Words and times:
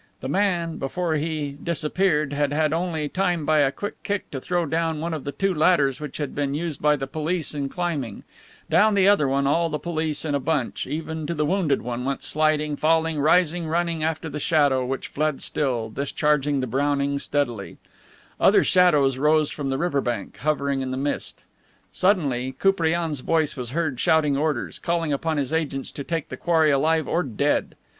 The 0.19 0.27
man, 0.27 0.77
before 0.77 1.13
he 1.13 1.59
disappeared, 1.61 2.33
had 2.33 2.51
had 2.51 2.73
only 2.73 3.07
time 3.07 3.45
by 3.45 3.59
a 3.59 3.71
quick 3.71 4.01
kick 4.01 4.31
to 4.31 4.41
throw 4.41 4.65
down 4.65 4.99
one 4.99 5.13
of 5.13 5.25
the 5.25 5.31
two 5.31 5.53
ladders 5.53 5.99
which 6.01 6.17
had 6.17 6.33
been 6.33 6.55
used 6.55 6.81
by 6.81 6.95
the 6.95 7.05
police 7.05 7.53
in 7.53 7.69
climbing; 7.69 8.23
down 8.67 8.95
the 8.95 9.07
other 9.07 9.27
one 9.27 9.45
all 9.45 9.69
the 9.69 9.77
police 9.77 10.25
in 10.25 10.33
a 10.33 10.39
bunch, 10.39 10.87
even 10.87 11.27
to 11.27 11.35
the 11.35 11.45
wounded 11.45 11.83
one, 11.83 12.03
went 12.03 12.23
sliding, 12.23 12.75
falling, 12.75 13.19
rising, 13.19 13.67
running 13.67 14.03
after 14.03 14.27
the 14.27 14.39
shadow 14.39 14.83
which 14.83 15.07
fled 15.07 15.39
still, 15.39 15.91
discharging 15.91 16.61
the 16.61 16.65
Browning 16.65 17.19
steadily; 17.19 17.77
other 18.39 18.63
shadows 18.63 19.19
rose 19.19 19.51
from 19.51 19.67
the 19.67 19.77
river 19.77 20.01
bank, 20.01 20.35
hovering 20.37 20.81
in 20.81 20.89
the 20.89 20.97
mist. 20.97 21.43
Suddenly 21.91 22.53
Koupriane's 22.53 23.19
voice 23.19 23.55
was 23.55 23.69
heard 23.69 23.99
shouting 23.99 24.35
orders, 24.35 24.79
calling 24.79 25.13
upon 25.13 25.37
his 25.37 25.53
agents 25.53 25.91
to 25.91 26.03
take 26.03 26.29
the 26.29 26.37
quarry 26.37 26.71
alive 26.71 27.07
or 27.07 27.21
dead. 27.21 27.75